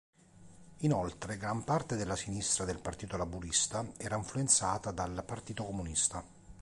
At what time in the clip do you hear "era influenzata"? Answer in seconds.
3.99-4.89